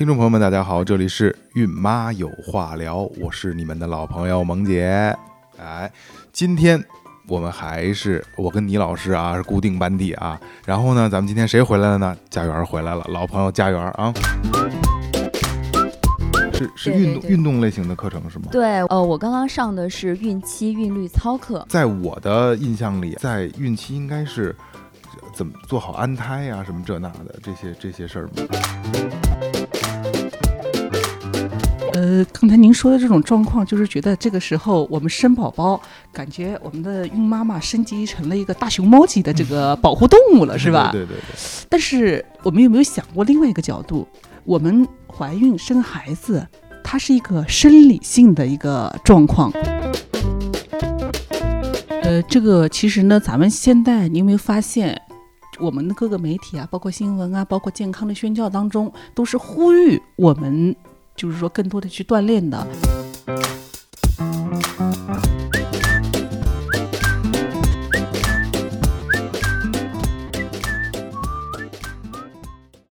[0.00, 5.14] 听众朋友们，大家好，这里是孕妈有话聊，我是你们的老朋友萌姐。
[5.58, 5.92] 哎，
[6.32, 6.82] 今天
[7.28, 10.40] 我们还是我跟倪老师啊是固定班底啊。
[10.64, 12.16] 然后呢，咱们今天谁回来了呢？
[12.30, 14.10] 家园回来了，老朋友家园啊。
[16.54, 18.46] 是是运动运动类型的课程是吗？
[18.50, 21.62] 对，呃，我刚刚上的是孕期韵律操课。
[21.68, 24.56] 在我的印象里，在孕期应该是
[25.34, 29.49] 怎么做好安胎呀，什么这那的这些这些事儿吗？
[32.00, 35.78] 呃，刚才您说的这种状况，就是觉得这个时候我们生宝宝，
[36.10, 40.88] 感觉我们的孕妈妈升级成了一个大熊猫级的这个保护动物了，是吧？
[40.92, 41.18] 对对对。
[41.68, 44.08] 但是我们有没有想过另外一个角度？
[44.44, 46.46] 我们怀孕生孩子，
[46.82, 49.52] 它是一个生理性的一个状况。
[52.00, 54.98] 呃，这个其实呢，咱们现在你有没有发现，
[55.60, 60.74] 我们的各个媒体啊，包括新闻啊，包括健康的宣教当中，都是呼吁我们，
[61.20, 62.66] 就是说更多的去锻炼的。